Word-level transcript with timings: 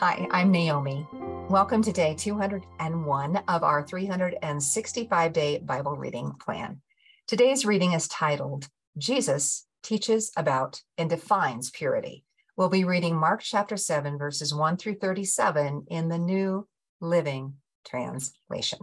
Hi, 0.00 0.28
I'm 0.30 0.52
Naomi. 0.52 1.08
Welcome 1.48 1.82
to 1.82 1.90
day 1.90 2.14
201 2.14 3.36
of 3.48 3.64
our 3.64 3.82
365 3.84 5.32
day 5.32 5.58
Bible 5.58 5.96
reading 5.96 6.34
plan. 6.40 6.82
Today's 7.26 7.66
reading 7.66 7.94
is 7.94 8.06
titled 8.06 8.68
Jesus 8.96 9.66
Teaches 9.82 10.30
About 10.36 10.82
and 10.98 11.10
Defines 11.10 11.70
Purity. 11.70 12.22
We'll 12.56 12.68
be 12.68 12.84
reading 12.84 13.16
Mark 13.16 13.40
chapter 13.42 13.76
7, 13.76 14.18
verses 14.18 14.54
1 14.54 14.76
through 14.76 15.00
37 15.00 15.86
in 15.88 16.08
the 16.08 16.18
New 16.18 16.68
Living 17.00 17.54
Translation. 17.84 18.78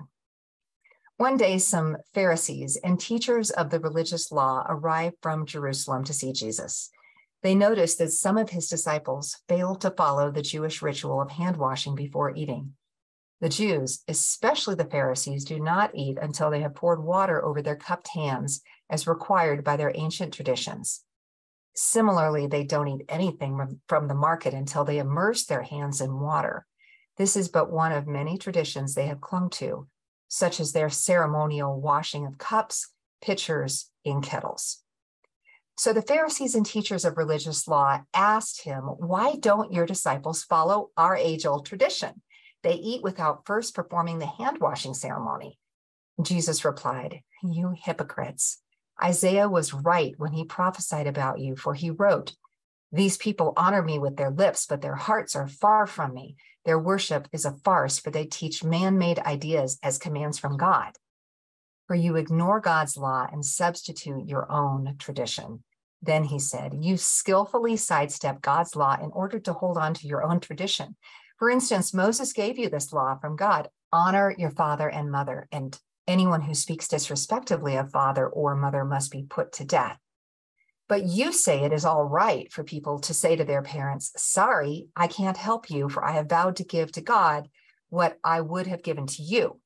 One 1.16 1.38
day, 1.38 1.60
some 1.60 1.96
Pharisees 2.14 2.76
and 2.84 3.00
teachers 3.00 3.52
of 3.52 3.70
the 3.70 3.80
religious 3.80 4.34
law 4.34 4.66
arrived 4.68 5.16
from 5.22 5.46
Jerusalem 5.46 6.04
to 6.04 6.14
see 6.14 6.34
Jesus. 6.34 6.92
They 7.46 7.54
noticed 7.54 8.00
that 8.00 8.12
some 8.12 8.40
of 8.40 8.50
his 8.50 8.68
disciples 8.70 9.38
failed 9.48 9.82
to 9.82 9.92
follow 9.92 10.32
the 10.32 10.42
Jewish 10.42 10.82
ritual 10.82 11.22
of 11.22 11.30
hand 11.30 11.58
washing 11.58 11.94
before 11.94 12.36
eating. 12.36 12.74
The 13.40 13.50
Jews, 13.50 14.04
especially 14.08 14.74
the 14.74 14.90
Pharisees, 14.90 15.46
do 15.46 15.60
not 15.60 15.92
eat 15.94 16.18
until 16.20 16.50
they 16.50 16.62
have 16.62 16.74
poured 16.74 17.04
water 17.04 17.46
over 17.46 17.62
their 17.62 17.76
cupped 17.76 18.08
hands, 18.08 18.64
as 18.90 19.06
required 19.06 19.64
by 19.64 19.78
their 19.78 19.92
ancient 19.94 20.34
traditions. 20.34 21.04
Similarly, 21.76 22.48
they 22.48 22.64
don't 22.64 22.88
eat 22.88 23.06
anything 23.10 23.80
from 23.88 24.08
the 24.08 24.16
market 24.16 24.56
until 24.56 24.84
they 24.84 24.98
immerse 24.98 25.46
their 25.46 25.62
hands 25.62 26.02
in 26.02 26.20
water. 26.20 26.66
This 27.18 27.36
is 27.36 27.48
but 27.48 27.72
one 27.72 27.92
of 27.92 28.08
many 28.08 28.40
traditions 28.40 28.96
they 28.96 29.06
have 29.06 29.22
clung 29.22 29.52
to, 29.52 29.88
such 30.28 30.60
as 30.60 30.72
their 30.72 30.90
ceremonial 30.90 31.80
washing 31.80 32.26
of 32.26 32.40
cups, 32.40 32.92
pitchers, 33.22 33.92
and 34.04 34.24
kettles. 34.24 34.82
So 35.78 35.92
the 35.92 36.02
Pharisees 36.02 36.56
and 36.56 36.66
teachers 36.66 37.04
of 37.04 37.18
religious 37.18 37.68
law 37.68 38.02
asked 38.14 38.62
him, 38.62 38.84
Why 38.84 39.36
don't 39.36 39.74
your 39.74 39.86
disciples 39.86 40.44
follow 40.44 40.92
our 40.96 41.18
age 41.18 41.46
old 41.46 41.66
tradition? 41.66 42.22
They 42.64 42.76
eat 42.76 43.04
without 43.04 43.46
first 43.46 43.76
performing 43.76 44.20
the 44.20 44.26
hand 44.26 44.60
washing 44.60 44.94
ceremony. 44.94 45.60
Jesus 46.22 46.64
replied, 46.64 47.22
You 47.44 47.76
hypocrites. 47.78 48.62
Isaiah 49.04 49.50
was 49.50 49.74
right 49.74 50.14
when 50.18 50.32
he 50.32 50.46
prophesied 50.46 51.08
about 51.08 51.40
you, 51.40 51.58
for 51.58 51.74
he 51.74 51.90
wrote, 51.90 52.34
These 52.94 53.18
people 53.18 53.54
honor 53.58 53.82
me 53.82 54.00
with 54.00 54.16
their 54.16 54.32
lips, 54.32 54.66
but 54.66 54.82
their 54.82 54.96
hearts 54.96 55.36
are 55.36 55.48
far 55.48 55.86
from 55.86 56.14
me. 56.14 56.38
Their 56.64 56.80
worship 56.80 57.28
is 57.34 57.44
a 57.44 57.58
farce, 57.66 58.00
for 58.00 58.12
they 58.12 58.26
teach 58.26 58.64
man 58.64 58.98
made 58.98 59.20
ideas 59.20 59.78
as 59.84 59.98
commands 59.98 60.40
from 60.40 60.56
God 60.56 60.94
for 61.88 61.96
you 61.96 62.16
ignore 62.16 62.60
God's 62.60 62.98
law 62.98 63.28
and 63.32 63.46
substitute 63.46 64.28
your 64.28 64.52
own 64.52 64.96
tradition. 64.98 65.64
Then 66.02 66.26
he 66.26 66.40
said, 66.40 66.84
You 66.84 66.98
skillfully 66.98 67.78
sidestep 67.78 68.42
God's 68.42 68.76
law 68.76 68.98
in 69.02 69.12
order 69.12 69.40
to 69.40 69.54
hold 69.54 69.78
on 69.78 69.94
to 69.96 70.08
your 70.08 70.24
own 70.24 70.40
tradition. 70.40 70.96
For 71.38 71.50
instance, 71.50 71.94
Moses 71.94 72.34
gave 72.34 72.58
you 72.58 72.70
this 72.70 72.94
law 72.94 73.18
from 73.18 73.36
God 73.36 73.70
honor 73.92 74.36
your 74.38 74.52
father 74.52 74.90
and 74.90 75.12
mother, 75.12 75.48
and 75.52 75.80
anyone 76.08 76.42
who 76.42 76.54
speaks 76.54 76.88
disrespectfully 76.88 77.78
of 77.78 77.92
father 77.92 78.28
or 78.28 78.56
mother 78.56 78.84
must 78.84 79.12
be 79.12 79.24
put 79.24 79.54
to 79.54 79.66
death. 79.66 79.98
But 80.88 81.06
you 81.06 81.32
say 81.32 81.64
it 81.64 81.74
is 81.74 81.86
all 81.86 82.04
right 82.04 82.52
for 82.52 82.64
people 82.64 83.00
to 83.00 83.14
say 83.14 83.36
to 83.36 83.44
their 83.44 83.64
parents, 83.64 84.12
Sorry, 84.18 84.88
I 84.96 85.08
can't 85.08 85.38
help 85.38 85.70
you, 85.70 85.90
for 85.90 86.04
I 86.04 86.12
have 86.12 86.30
vowed 86.30 86.58
to 86.58 86.64
give 86.64 86.92
to 86.94 87.02
God 87.02 87.50
what 87.90 88.18
I 88.24 88.42
would 88.42 88.68
have 88.68 88.84
given 88.84 89.08
to 89.08 89.24
you. 89.24 89.60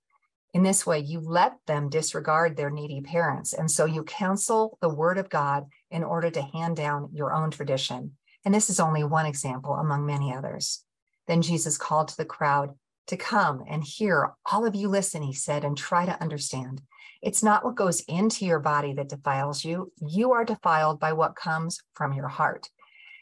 In 0.54 0.64
this 0.64 0.86
way, 0.86 1.00
you 1.00 1.20
let 1.20 1.54
them 1.68 1.90
disregard 1.90 2.58
their 2.58 2.72
needy 2.72 3.02
parents. 3.02 3.54
And 3.54 3.70
so 3.70 3.86
you 3.86 4.04
counsel 4.04 4.78
the 4.82 4.90
word 4.90 5.18
of 5.18 5.30
God 5.30 5.68
in 5.92 6.04
order 6.04 6.32
to 6.32 6.42
hand 6.42 6.76
down 6.76 7.10
your 7.14 7.34
own 7.34 7.52
tradition. 7.52 8.14
And 8.44 8.54
this 8.54 8.70
is 8.70 8.80
only 8.80 9.04
one 9.04 9.26
example 9.26 9.74
among 9.74 10.06
many 10.06 10.34
others. 10.34 10.84
Then 11.28 11.44
Jesus 11.44 11.78
called 11.78 12.08
to 12.08 12.18
the 12.18 12.26
crowd 12.26 12.74
to 13.08 13.18
come 13.18 13.64
and 13.68 13.84
hear. 13.84 14.32
All 14.52 14.66
of 14.66 14.76
you 14.76 14.88
listen, 14.88 15.22
he 15.22 15.34
said, 15.34 15.64
and 15.64 15.78
try 15.78 16.06
to 16.06 16.22
understand. 16.22 16.82
It's 17.22 17.44
not 17.44 17.64
what 17.64 17.76
goes 17.76 18.02
into 18.02 18.46
your 18.46 18.60
body 18.60 18.94
that 18.94 19.10
defiles 19.10 19.64
you. 19.64 19.92
You 19.98 20.32
are 20.32 20.46
defiled 20.46 21.00
by 21.00 21.14
what 21.14 21.36
comes 21.36 21.80
from 21.94 22.14
your 22.14 22.28
heart. 22.28 22.70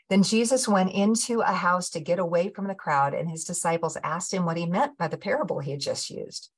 Then 0.10 0.24
Jesus 0.24 0.68
went 0.68 0.92
into 0.92 1.42
a 1.42 1.52
house 1.52 1.90
to 1.90 2.00
get 2.00 2.20
away 2.20 2.50
from 2.50 2.68
the 2.68 2.76
crowd, 2.76 3.14
and 3.14 3.30
his 3.30 3.44
disciples 3.44 3.98
asked 4.04 4.34
him 4.34 4.46
what 4.46 4.56
he 4.56 4.66
meant 4.66 4.98
by 4.98 5.08
the 5.10 5.18
parable 5.18 5.60
he 5.60 5.72
had 5.72 5.82
just 5.82 6.10
used. 6.10 6.50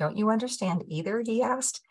Don't 0.00 0.16
you 0.16 0.30
understand 0.30 0.82
either? 0.88 1.20
He 1.20 1.42
asked. 1.42 1.82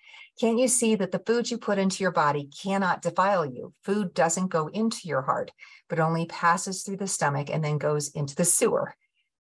Can't 0.42 0.58
you 0.58 0.68
see 0.68 0.96
that 0.96 1.12
the 1.12 1.22
food 1.28 1.52
you 1.52 1.60
put 1.60 1.78
into 1.78 2.02
your 2.02 2.12
body 2.12 2.50
cannot 2.60 3.04
defile 3.04 3.46
you? 3.46 3.72
Food 3.84 4.16
doesn't 4.16 4.48
go 4.48 4.66
into 4.66 5.08
your 5.08 5.22
heart, 5.22 5.52
but 5.88 6.00
only 6.00 6.26
passes 6.26 6.82
through 6.82 6.98
the 6.98 7.08
stomach 7.08 7.52
and 7.52 7.64
then 7.64 7.78
goes 7.78 8.10
into 8.10 8.34
the 8.34 8.46
sewer. 8.46 8.96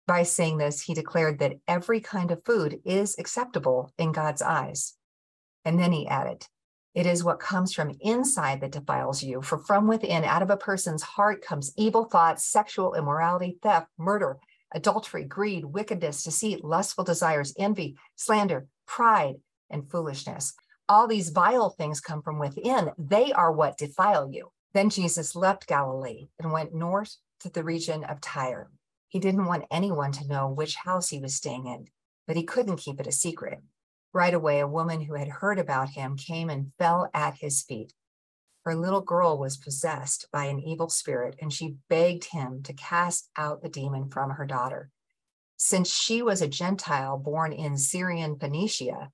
By 0.07 0.23
saying 0.23 0.57
this, 0.57 0.81
he 0.81 0.95
declared 0.95 1.37
that 1.37 1.57
every 1.67 1.99
kind 1.99 2.31
of 2.31 2.43
food 2.45 2.79
is 2.83 3.15
acceptable 3.19 3.93
in 3.99 4.11
God's 4.11 4.41
eyes. 4.41 4.95
And 5.63 5.79
then 5.79 5.91
he 5.91 6.07
added, 6.07 6.47
It 6.95 7.05
is 7.05 7.23
what 7.23 7.39
comes 7.39 7.75
from 7.75 7.91
inside 7.99 8.61
that 8.61 8.71
defiles 8.71 9.21
you. 9.21 9.43
For 9.43 9.59
from 9.59 9.85
within, 9.87 10.23
out 10.23 10.41
of 10.41 10.49
a 10.49 10.57
person's 10.57 11.03
heart, 11.03 11.45
comes 11.45 11.73
evil 11.77 12.05
thoughts, 12.05 12.43
sexual 12.43 12.95
immorality, 12.95 13.59
theft, 13.61 13.91
murder, 13.99 14.39
adultery, 14.73 15.23
greed, 15.23 15.65
wickedness, 15.65 16.23
deceit, 16.23 16.63
lustful 16.63 17.03
desires, 17.03 17.53
envy, 17.57 17.97
slander, 18.15 18.67
pride, 18.85 19.35
and 19.69 19.89
foolishness. 19.89 20.53
All 20.89 21.07
these 21.07 21.29
vile 21.29 21.69
things 21.69 21.99
come 21.99 22.21
from 22.21 22.39
within. 22.39 22.91
They 22.97 23.31
are 23.33 23.51
what 23.51 23.77
defile 23.77 24.31
you. 24.31 24.51
Then 24.73 24.89
Jesus 24.89 25.35
left 25.35 25.67
Galilee 25.67 26.27
and 26.39 26.51
went 26.51 26.73
north 26.73 27.15
to 27.41 27.49
the 27.49 27.63
region 27.63 28.03
of 28.03 28.21
Tyre. 28.21 28.69
He 29.09 29.19
didn't 29.19 29.45
want 29.45 29.65
anyone 29.71 30.11
to 30.13 30.27
know 30.27 30.47
which 30.49 30.75
house 30.75 31.09
he 31.09 31.19
was 31.19 31.35
staying 31.35 31.67
in, 31.67 31.87
but 32.25 32.35
he 32.35 32.43
couldn't 32.43 32.77
keep 32.77 32.99
it 32.99 33.07
a 33.07 33.11
secret. 33.11 33.59
Right 34.13 34.33
away, 34.33 34.59
a 34.59 34.67
woman 34.67 35.01
who 35.01 35.15
had 35.15 35.27
heard 35.27 35.59
about 35.59 35.89
him 35.89 36.15
came 36.15 36.49
and 36.49 36.71
fell 36.77 37.09
at 37.13 37.37
his 37.37 37.61
feet 37.61 37.93
her 38.67 38.75
little 38.75 38.99
girl 38.99 39.37
was 39.37 39.55
possessed 39.55 40.27
by 40.29 40.43
an 40.43 40.59
evil 40.59 40.89
spirit, 40.89 41.37
and 41.41 41.53
she 41.53 41.77
begged 41.87 42.25
him 42.25 42.61
to 42.63 42.73
cast 42.73 43.29
out 43.37 43.61
the 43.61 43.69
demon 43.69 44.09
from 44.09 44.31
her 44.31 44.45
daughter. 44.45 44.91
Since 45.55 45.89
she 45.89 46.21
was 46.21 46.41
a 46.41 46.49
Gentile 46.49 47.17
born 47.17 47.53
in 47.53 47.77
Syrian 47.77 48.37
Phoenicia, 48.37 49.09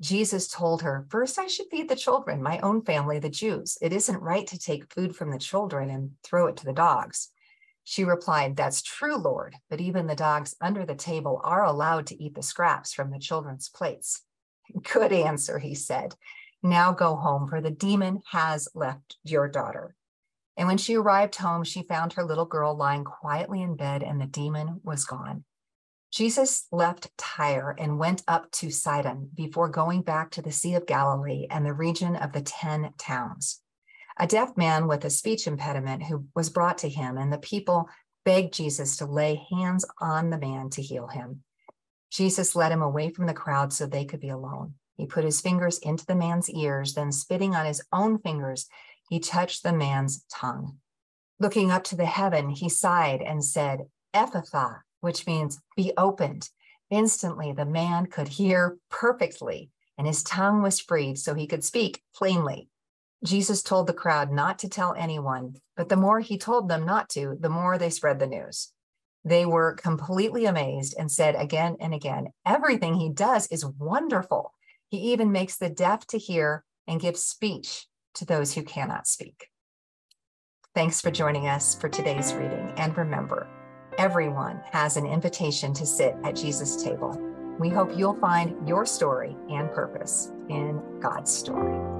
Jesus 0.00 0.48
told 0.48 0.80
her, 0.80 1.04
First, 1.10 1.38
I 1.38 1.48
should 1.48 1.66
feed 1.70 1.90
the 1.90 1.96
children, 1.96 2.42
my 2.42 2.60
own 2.60 2.82
family, 2.82 3.18
the 3.18 3.28
Jews. 3.28 3.76
It 3.82 3.92
isn't 3.92 4.22
right 4.22 4.46
to 4.46 4.58
take 4.58 4.90
food 4.90 5.14
from 5.14 5.30
the 5.30 5.38
children 5.38 5.90
and 5.90 6.12
throw 6.22 6.46
it 6.46 6.56
to 6.56 6.64
the 6.64 6.72
dogs. 6.72 7.28
She 7.84 8.04
replied, 8.04 8.56
That's 8.56 8.80
true, 8.80 9.18
Lord, 9.18 9.54
but 9.68 9.82
even 9.82 10.06
the 10.06 10.16
dogs 10.16 10.56
under 10.62 10.86
the 10.86 10.94
table 10.94 11.42
are 11.44 11.62
allowed 11.62 12.06
to 12.06 12.22
eat 12.22 12.34
the 12.34 12.42
scraps 12.42 12.94
from 12.94 13.10
the 13.10 13.18
children's 13.18 13.68
plates. 13.68 14.22
Good 14.94 15.12
answer, 15.12 15.58
he 15.58 15.74
said. 15.74 16.14
Now 16.64 16.92
go 16.92 17.14
home, 17.14 17.46
for 17.46 17.60
the 17.60 17.70
demon 17.70 18.22
has 18.32 18.68
left 18.74 19.18
your 19.22 19.48
daughter. 19.48 19.94
And 20.56 20.66
when 20.66 20.78
she 20.78 20.96
arrived 20.96 21.36
home, 21.36 21.62
she 21.62 21.82
found 21.82 22.14
her 22.14 22.24
little 22.24 22.46
girl 22.46 22.74
lying 22.74 23.04
quietly 23.04 23.60
in 23.60 23.76
bed, 23.76 24.02
and 24.02 24.18
the 24.18 24.26
demon 24.26 24.80
was 24.82 25.04
gone. 25.04 25.44
Jesus 26.10 26.66
left 26.72 27.10
Tyre 27.18 27.76
and 27.78 27.98
went 27.98 28.22
up 28.26 28.50
to 28.52 28.70
Sidon 28.70 29.28
before 29.34 29.68
going 29.68 30.00
back 30.00 30.30
to 30.30 30.42
the 30.42 30.52
Sea 30.52 30.76
of 30.76 30.86
Galilee 30.86 31.46
and 31.50 31.66
the 31.66 31.74
region 31.74 32.16
of 32.16 32.32
the 32.32 32.40
Ten 32.40 32.94
Towns. 32.96 33.60
A 34.18 34.26
deaf 34.26 34.56
man 34.56 34.86
with 34.86 35.04
a 35.04 35.10
speech 35.10 35.46
impediment 35.46 36.04
who 36.04 36.28
was 36.34 36.48
brought 36.48 36.78
to 36.78 36.88
him, 36.88 37.18
and 37.18 37.30
the 37.30 37.38
people 37.38 37.90
begged 38.24 38.54
Jesus 38.54 38.96
to 38.96 39.04
lay 39.04 39.44
hands 39.50 39.84
on 40.00 40.30
the 40.30 40.38
man 40.38 40.70
to 40.70 40.80
heal 40.80 41.08
him. 41.08 41.42
Jesus 42.10 42.56
led 42.56 42.72
him 42.72 42.80
away 42.80 43.10
from 43.10 43.26
the 43.26 43.34
crowd 43.34 43.70
so 43.72 43.84
they 43.84 44.06
could 44.06 44.20
be 44.20 44.30
alone. 44.30 44.74
He 44.96 45.06
put 45.06 45.24
his 45.24 45.40
fingers 45.40 45.78
into 45.78 46.06
the 46.06 46.14
man's 46.14 46.48
ears, 46.50 46.94
then 46.94 47.12
spitting 47.12 47.54
on 47.54 47.66
his 47.66 47.82
own 47.92 48.18
fingers, 48.18 48.68
he 49.10 49.20
touched 49.20 49.62
the 49.62 49.72
man's 49.72 50.24
tongue. 50.32 50.78
Looking 51.40 51.70
up 51.70 51.84
to 51.84 51.96
the 51.96 52.06
heaven, 52.06 52.50
he 52.50 52.68
sighed 52.68 53.20
and 53.20 53.44
said, 53.44 53.86
Ephphatha, 54.14 54.82
which 55.00 55.26
means 55.26 55.60
be 55.76 55.92
opened. 55.96 56.48
Instantly, 56.90 57.52
the 57.52 57.66
man 57.66 58.06
could 58.06 58.28
hear 58.28 58.78
perfectly, 58.88 59.70
and 59.98 60.06
his 60.06 60.22
tongue 60.22 60.62
was 60.62 60.80
freed 60.80 61.18
so 61.18 61.34
he 61.34 61.46
could 61.46 61.64
speak 61.64 62.02
plainly. 62.14 62.68
Jesus 63.24 63.62
told 63.62 63.86
the 63.86 63.92
crowd 63.92 64.30
not 64.30 64.58
to 64.60 64.68
tell 64.68 64.94
anyone, 64.94 65.56
but 65.76 65.88
the 65.88 65.96
more 65.96 66.20
he 66.20 66.38
told 66.38 66.68
them 66.68 66.84
not 66.84 67.08
to, 67.10 67.36
the 67.40 67.48
more 67.48 67.78
they 67.78 67.90
spread 67.90 68.18
the 68.18 68.26
news. 68.26 68.72
They 69.24 69.46
were 69.46 69.72
completely 69.72 70.44
amazed 70.44 70.94
and 70.98 71.10
said 71.10 71.34
again 71.34 71.76
and 71.80 71.94
again, 71.94 72.28
Everything 72.46 72.94
he 72.94 73.08
does 73.08 73.46
is 73.48 73.64
wonderful. 73.64 74.53
He 74.94 75.10
even 75.10 75.32
makes 75.32 75.56
the 75.56 75.68
deaf 75.68 76.06
to 76.06 76.18
hear 76.18 76.62
and 76.86 77.00
gives 77.00 77.24
speech 77.24 77.88
to 78.14 78.24
those 78.24 78.54
who 78.54 78.62
cannot 78.62 79.08
speak. 79.08 79.48
Thanks 80.72 81.00
for 81.00 81.10
joining 81.10 81.48
us 81.48 81.74
for 81.74 81.88
today's 81.88 82.32
reading. 82.32 82.72
And 82.76 82.96
remember, 82.96 83.48
everyone 83.98 84.60
has 84.70 84.96
an 84.96 85.04
invitation 85.04 85.74
to 85.74 85.84
sit 85.84 86.14
at 86.22 86.36
Jesus' 86.36 86.80
table. 86.80 87.20
We 87.58 87.70
hope 87.70 87.90
you'll 87.96 88.20
find 88.20 88.68
your 88.68 88.86
story 88.86 89.36
and 89.50 89.68
purpose 89.72 90.30
in 90.48 90.80
God's 91.00 91.34
story. 91.34 91.93